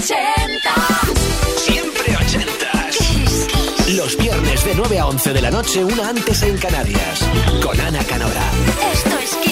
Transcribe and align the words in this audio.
ochentas. 0.00 1.12
Siempre 1.56 2.16
ochentas. 2.16 2.96
Kiss, 2.96 3.46
kiss. 3.48 3.96
Los 3.96 4.16
viernes 4.16 4.64
de 4.64 4.74
9 4.74 4.98
a 4.98 5.06
11 5.06 5.32
de 5.32 5.42
la 5.42 5.50
noche, 5.50 5.84
una 5.84 6.08
antes 6.08 6.42
en 6.42 6.56
Canarias. 6.56 7.28
Con 7.62 7.78
Ana 7.78 8.02
Canora. 8.04 8.50
Esto 8.92 9.18
es 9.18 9.49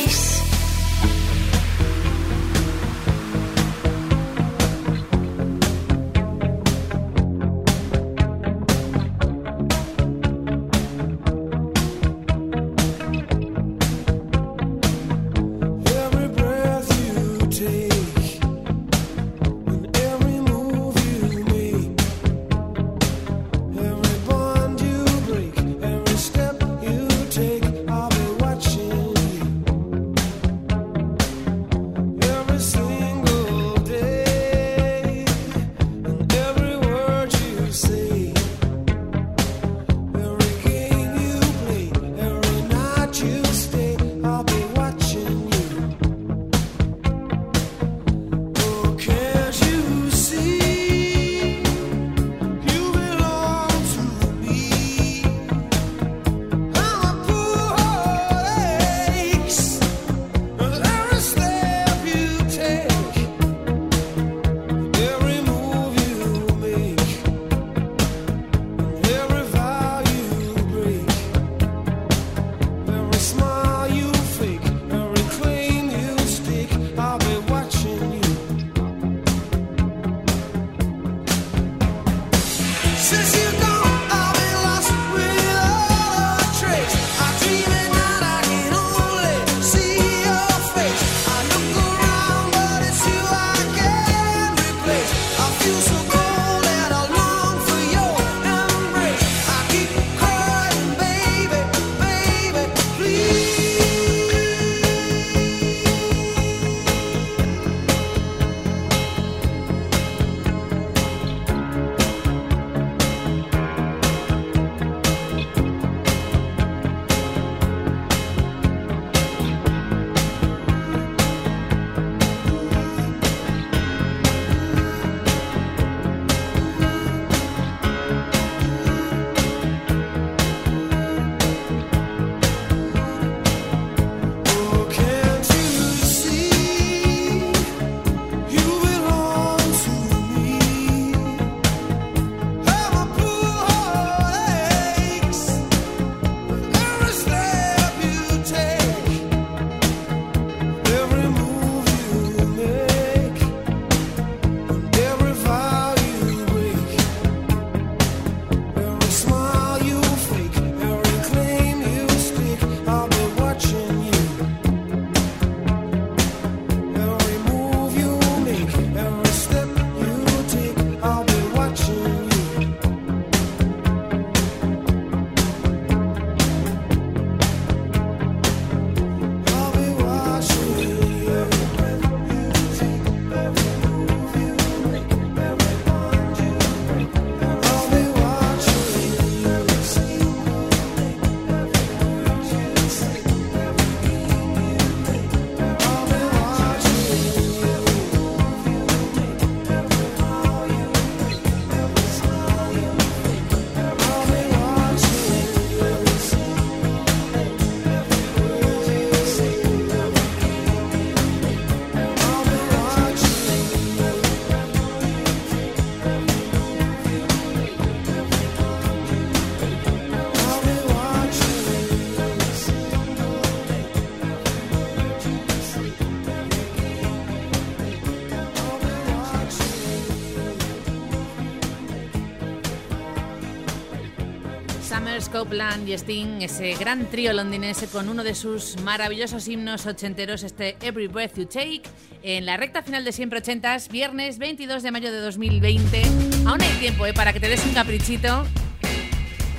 Summers, 234.98 235.28
Copeland 235.28 235.88
y 235.88 235.92
Sting, 235.92 236.42
ese 236.42 236.74
gran 236.74 237.06
trío 237.06 237.32
londinense 237.32 237.86
con 237.86 238.08
uno 238.08 238.24
de 238.24 238.34
sus 238.34 238.80
maravillosos 238.80 239.46
himnos 239.46 239.86
ochenteros, 239.86 240.42
este 240.42 240.76
Every 240.80 241.06
Breath 241.06 241.36
You 241.36 241.46
Take, 241.46 241.82
en 242.24 242.44
la 242.44 242.56
recta 242.56 242.82
final 242.82 243.04
de 243.04 243.12
Siempre 243.12 243.38
Ochentas, 243.38 243.88
viernes 243.90 244.38
22 244.38 244.82
de 244.82 244.90
mayo 244.90 245.12
de 245.12 245.20
2020. 245.20 246.02
Aún 246.46 246.60
hay 246.60 246.72
tiempo 246.80 247.06
¿eh? 247.06 247.14
para 247.14 247.32
que 247.32 247.38
te 247.38 247.48
des 247.48 247.64
un 247.64 247.74
caprichito 247.74 248.44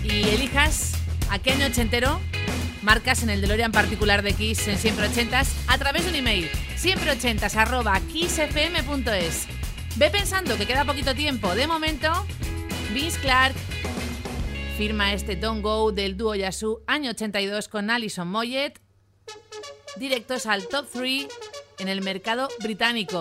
y 0.03 0.27
elijas 0.27 0.95
a 1.29 1.39
qué 1.39 1.51
año 1.51 1.67
ochentero 1.67 2.19
marcas 2.81 3.23
en 3.23 3.29
el 3.29 3.39
DeLorean 3.39 3.71
particular 3.71 4.23
de 4.23 4.33
Kiss 4.33 4.67
en 4.67 4.77
Siempre 4.77 5.07
Ochentas 5.07 5.55
a 5.67 5.77
través 5.77 6.03
de 6.03 6.09
un 6.09 6.15
email, 6.17 6.49
siempreochentas 6.75 7.55
arroba 7.55 7.97
kissfm.es. 8.11 9.47
Ve 9.95 10.09
pensando 10.09 10.57
que 10.57 10.65
queda 10.65 10.83
poquito 10.83 11.15
tiempo. 11.15 11.55
De 11.55 11.65
momento, 11.65 12.11
Vince 12.93 13.17
Clark, 13.21 13.55
firma 14.79 15.11
este 15.11 15.35
Don't 15.35 15.61
Go 15.61 15.91
del 15.91 16.15
dúo 16.15 16.35
Yasu 16.35 16.83
año 16.87 17.11
82 17.11 17.67
con 17.67 17.89
Alison 17.89 18.29
Moyet, 18.29 18.79
directos 19.97 20.45
al 20.45 20.69
top 20.69 20.87
3 20.89 21.27
en 21.79 21.89
el 21.89 22.01
mercado 22.01 22.47
británico. 22.61 23.19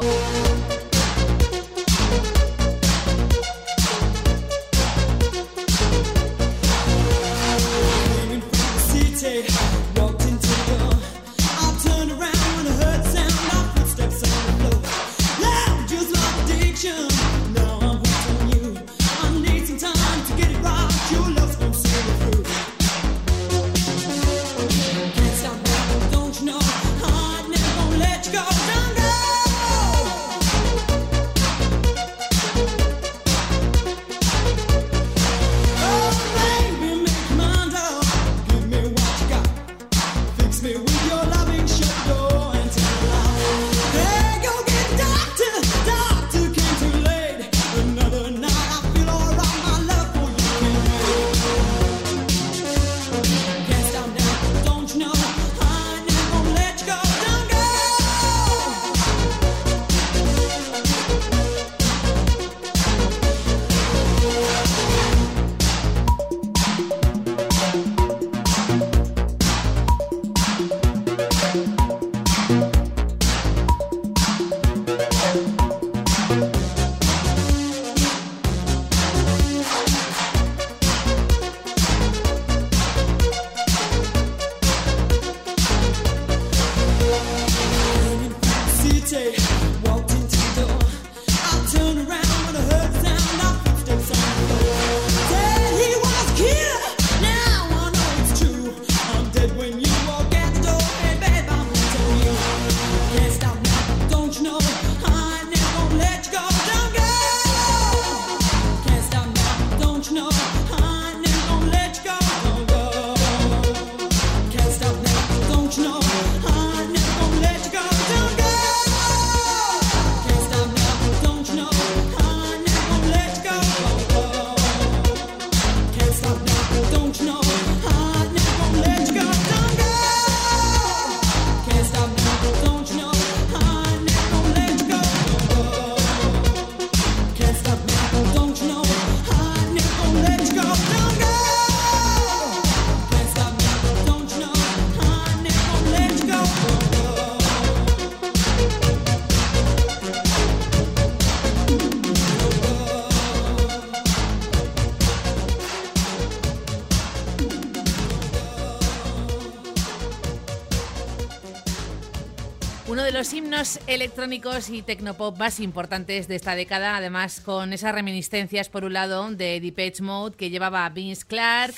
Los 163.18 163.32
himnos 163.32 163.80
electrónicos 163.88 164.70
y 164.70 164.80
tecnopop 164.82 165.36
más 165.38 165.58
importantes 165.58 166.28
de 166.28 166.36
esta 166.36 166.54
década, 166.54 166.96
además 166.96 167.40
con 167.40 167.72
esas 167.72 167.92
reminiscencias 167.92 168.68
por 168.68 168.84
un 168.84 168.92
lado 168.92 169.28
de 169.32 169.60
Depeche 169.60 170.04
Mode 170.04 170.36
que 170.36 170.50
llevaba 170.50 170.88
Vince 170.90 171.26
Clark 171.26 171.74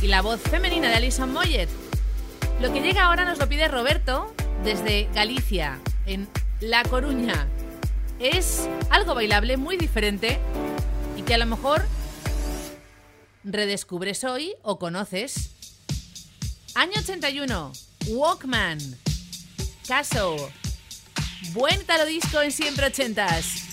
y 0.00 0.06
la 0.06 0.22
voz 0.22 0.40
femenina 0.40 0.90
de 0.90 0.94
Alison 0.94 1.32
Moyet. 1.32 1.68
Lo 2.60 2.72
que 2.72 2.80
llega 2.80 3.06
ahora 3.06 3.24
nos 3.24 3.40
lo 3.40 3.48
pide 3.48 3.66
Roberto 3.66 4.32
desde 4.62 5.08
Galicia, 5.12 5.80
en 6.06 6.28
La 6.60 6.84
Coruña. 6.84 7.48
Es 8.20 8.68
algo 8.90 9.16
bailable 9.16 9.56
muy 9.56 9.76
diferente 9.76 10.38
y 11.16 11.22
que 11.22 11.34
a 11.34 11.38
lo 11.38 11.46
mejor 11.46 11.84
redescubres 13.42 14.22
hoy 14.22 14.54
o 14.62 14.78
conoces. 14.78 15.50
Año 16.76 16.92
81, 16.96 17.72
Walkman, 18.06 18.78
Caso, 19.88 20.36
buen 21.54 21.82
talo 21.86 22.04
disco 22.04 22.42
en 22.42 22.52
siempre 22.52 22.88
ochentas. 22.88 23.67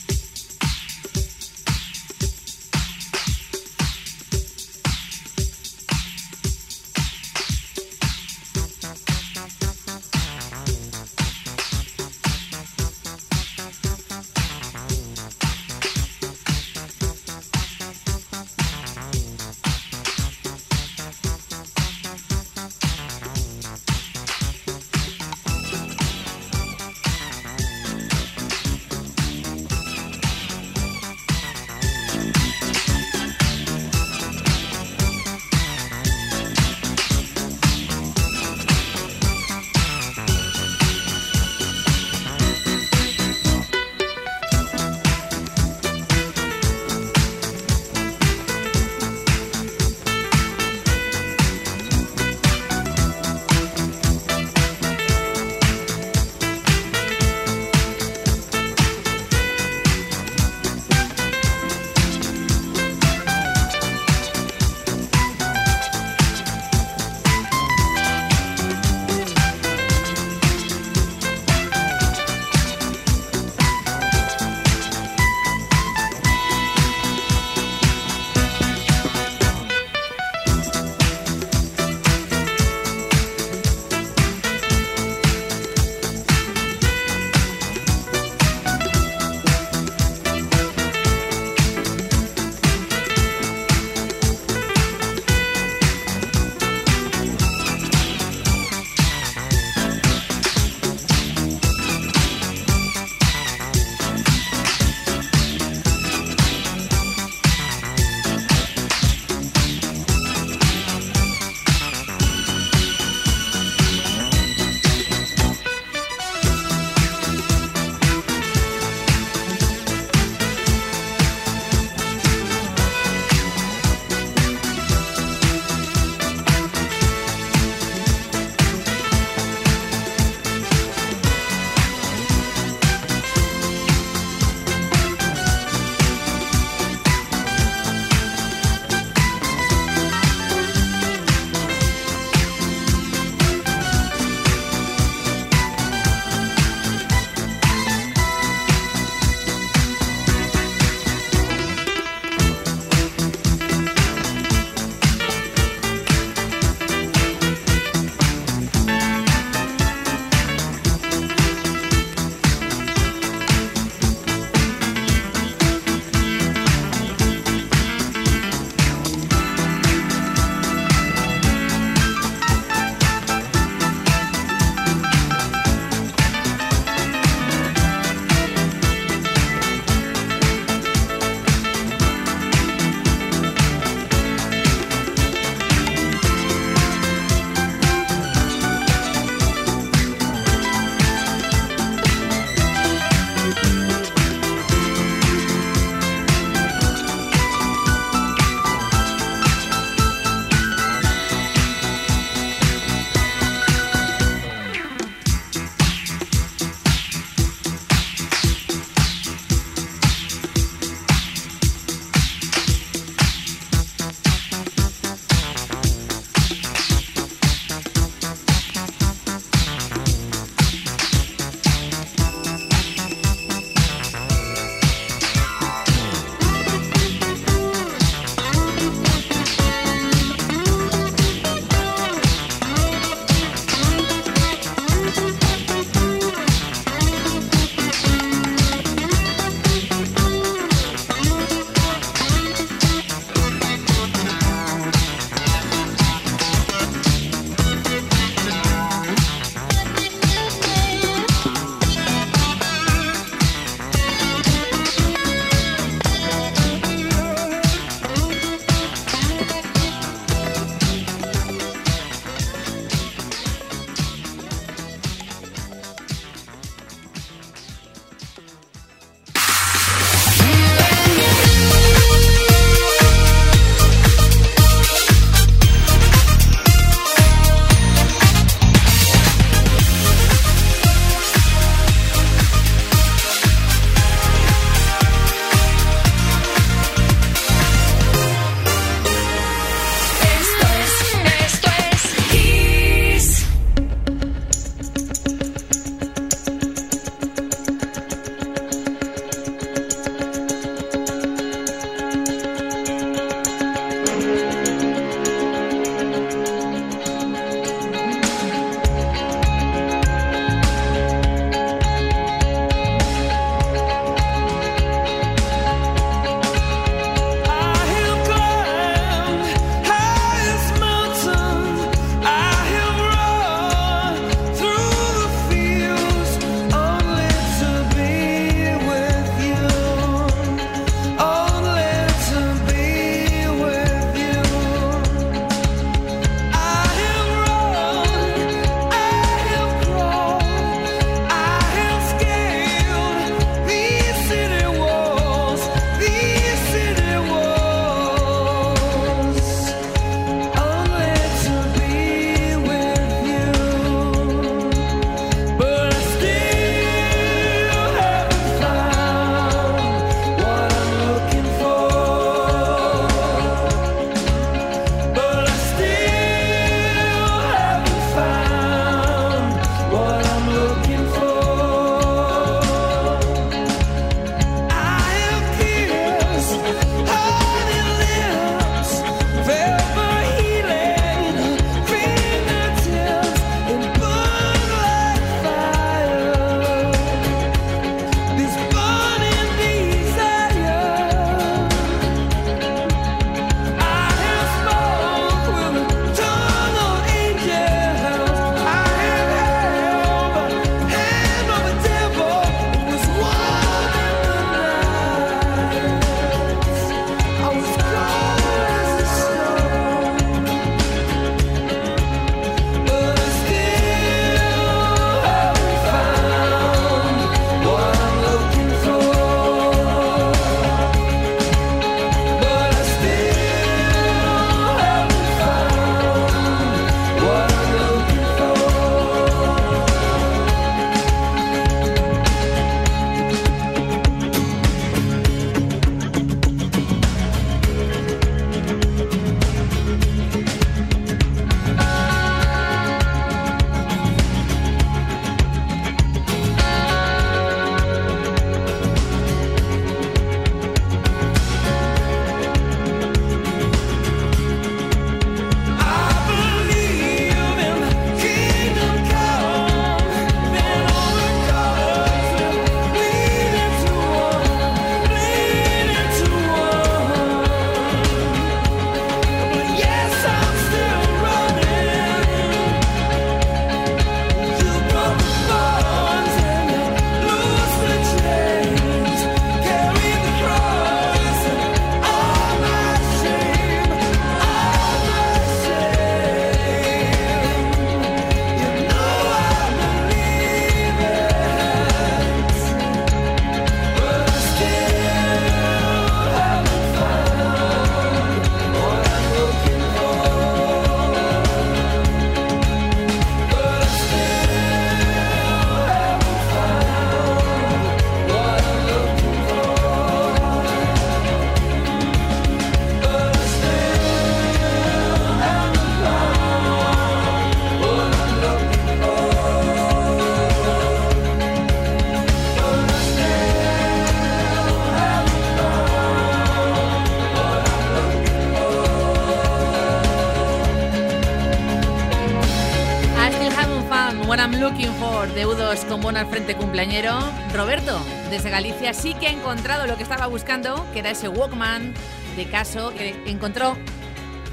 I'm 534.40 534.60
looking 534.60 534.92
for 535.00 535.28
deudos 535.34 535.86
con 535.86 536.02
bono 536.02 536.20
al 536.20 536.28
frente 536.28 536.56
cumpleañero. 536.56 537.18
Roberto, 537.54 538.00
desde 538.30 538.50
Galicia, 538.50 538.94
sí 538.94 539.14
que 539.14 539.28
ha 539.28 539.32
encontrado 539.32 539.88
lo 539.88 539.96
que 539.96 540.04
estaba 540.04 540.28
buscando, 540.28 540.86
que 540.92 541.00
era 541.00 541.12
ese 541.12 541.30
Walkman 541.30 541.94
de 542.36 542.46
caso 542.46 542.94
que 542.94 543.16
encontró 543.28 543.78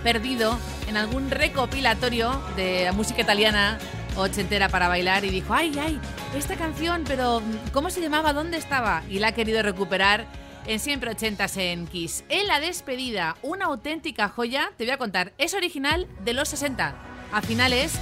perdido 0.04 0.56
en 0.88 0.96
algún 0.96 1.30
recopilatorio 1.30 2.40
de 2.54 2.84
la 2.84 2.92
música 2.92 3.22
italiana 3.22 3.78
ochentera 4.16 4.68
para 4.68 4.88
bailar 4.88 5.24
y 5.24 5.30
dijo, 5.30 5.52
ay, 5.52 5.76
ay, 5.80 6.00
esta 6.36 6.56
canción, 6.56 7.04
pero 7.06 7.42
¿cómo 7.72 7.90
se 7.90 8.00
llamaba? 8.00 8.32
¿Dónde 8.32 8.58
estaba? 8.58 9.02
Y 9.08 9.18
la 9.18 9.28
ha 9.28 9.32
querido 9.32 9.62
recuperar 9.62 10.26
en 10.66 10.78
siempre 10.78 11.10
ochentas 11.10 11.56
en 11.56 11.86
Kiss. 11.86 12.24
En 12.28 12.46
la 12.46 12.60
despedida, 12.60 13.36
una 13.42 13.66
auténtica 13.66 14.28
joya, 14.28 14.70
te 14.76 14.84
voy 14.84 14.92
a 14.92 14.98
contar, 14.98 15.32
es 15.38 15.54
original 15.54 16.06
de 16.24 16.34
los 16.34 16.48
60, 16.50 16.94
a 17.32 17.42
finales 17.42 17.98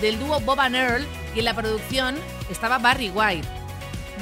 del 0.00 0.18
dúo 0.18 0.40
Bob 0.40 0.60
and 0.60 0.76
Earl 0.76 1.06
y 1.34 1.40
en 1.40 1.44
la 1.44 1.54
producción 1.54 2.16
estaba 2.50 2.78
Barry 2.78 3.10
White. 3.10 3.46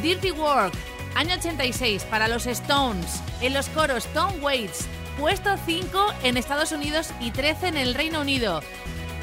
Dirty 0.01 0.31
Work, 0.33 0.75
año 1.15 1.35
86 1.35 2.05
para 2.05 2.29
los 2.29 2.47
Stones, 2.47 3.21
en 3.41 3.55
los 3.55 3.69
coros 3.69 4.07
Tom 4.15 4.33
Waits, 4.41 4.87
puesto 5.19 5.57
5 5.67 6.15
en 6.23 6.37
Estados 6.37 6.73
Unidos 6.73 7.11
y 7.21 7.31
13 7.31 7.69
en 7.69 7.77
el 7.77 7.95
Reino 7.95 8.21
Unido. 8.21 8.61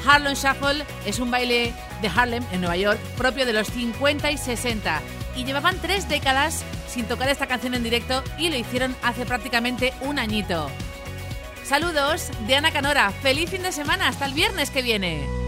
Harlem 0.06 0.34
Shuffle 0.34 0.84
es 1.04 1.18
un 1.18 1.30
baile 1.30 1.74
de 2.00 2.08
Harlem 2.08 2.44
en 2.52 2.60
Nueva 2.60 2.76
York 2.76 2.98
propio 3.16 3.44
de 3.44 3.52
los 3.52 3.68
50 3.68 4.30
y 4.30 4.38
60 4.38 5.00
y 5.36 5.44
llevaban 5.44 5.78
tres 5.80 6.08
décadas 6.08 6.64
sin 6.88 7.06
tocar 7.06 7.28
esta 7.28 7.46
canción 7.46 7.74
en 7.74 7.82
directo 7.82 8.22
y 8.38 8.48
lo 8.48 8.56
hicieron 8.56 8.96
hace 9.02 9.26
prácticamente 9.26 9.92
un 10.00 10.18
añito. 10.18 10.70
Saludos 11.64 12.30
de 12.46 12.56
Ana 12.56 12.72
Canora, 12.72 13.10
feliz 13.10 13.50
fin 13.50 13.62
de 13.62 13.72
semana, 13.72 14.08
hasta 14.08 14.24
el 14.24 14.32
viernes 14.32 14.70
que 14.70 14.82
viene. 14.82 15.39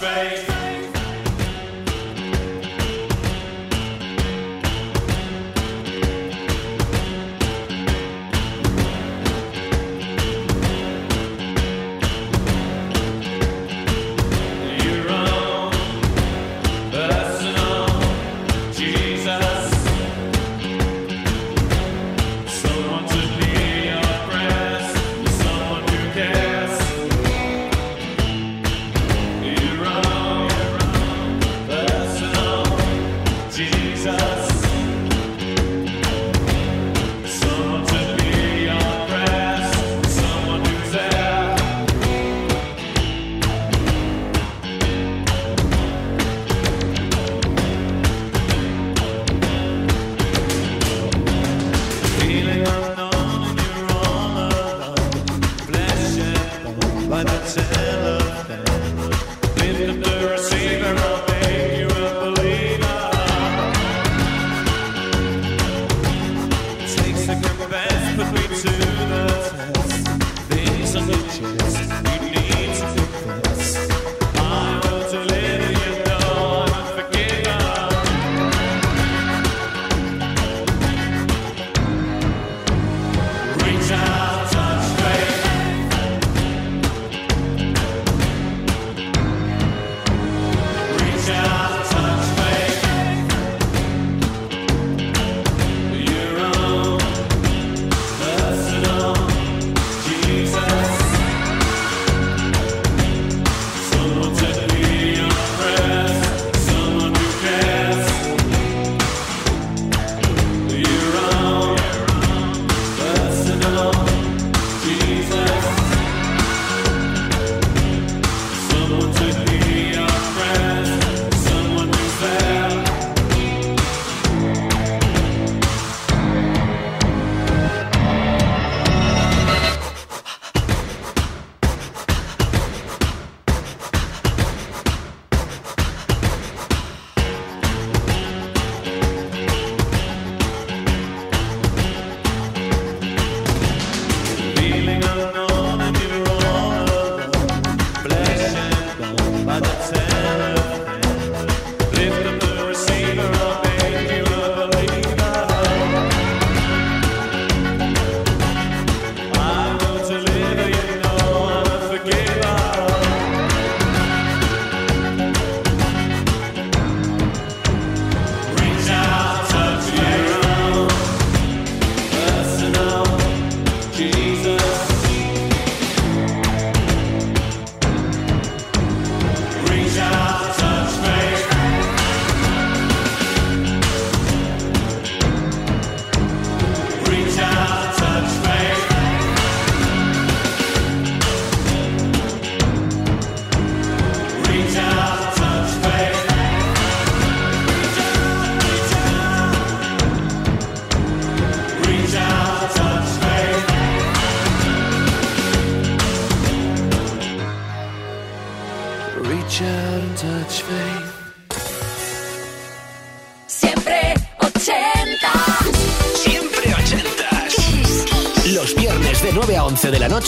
space. 0.00 0.49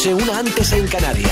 Noche, 0.03 0.15
una 0.15 0.39
antes 0.39 0.73
en 0.73 0.87
Canarias. 0.89 1.32